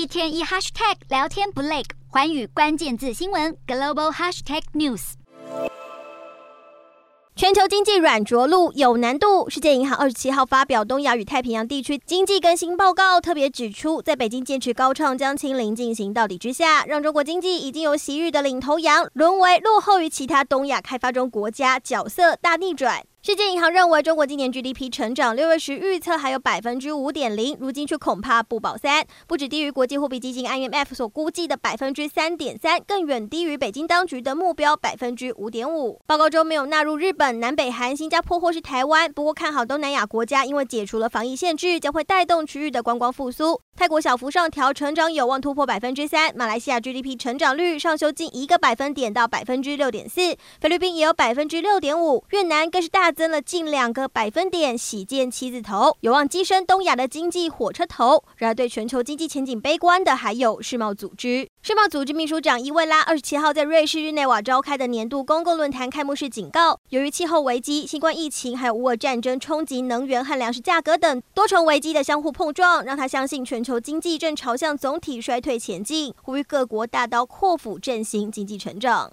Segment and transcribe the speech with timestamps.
[0.00, 5.12] 一天一 hashtag 聊天不累，环宇关键字新闻 global hashtag news。
[7.36, 9.50] 全球经济软着陆有难度。
[9.50, 23.04] 世界银行二十七号发表东亚与太平洋地区经济更新报告，特别指出，在北京坚持高唱将清零进行到底之下，让中国经济已经由昔日的领头羊沦为落后于其他东亚开发中国家，角色大逆转。
[23.22, 36.00] 世界银行认为，中国今年 GDP 成长六月时预测还有百分之五点零，如今却恐怕不保三，不止低于国际货币基金 IMF 所估计的百分之三点三，更远低于北京当局的目标百分之五点五。
[36.06, 43.60] 报告中没有纳入日本、南北韩、新加坡或是台湾，不过看好东南亚国家，因为解除了防疫限制，将会带动区域的观光复苏。
[43.76, 46.34] 泰国小幅上调，成长有望突破百分之三。
[46.34, 58.24] 马来西亚 GDP 成长率上修近一个百分点到百分之六点四，菲律宾也有百分之六点五，越南更是大增了近两个百分点，喜见七字头，有望跻身东亚的经济火车头。
[58.36, 61.48] 然而，对全球经济前景悲观的还有世贸组织。
[61.62, 79.08] 世贸组织秘书长伊维拉二十七号在瑞士日内瓦召开的年度公共论坛开幕式警告，由于气候危机、新冠疫情，还有乌俄战争冲击能源和粮食价格等多重危机的相互碰撞，让他相信全球经济正朝向总体衰退前进，呼吁各国大刀阔斧振兴经济成长。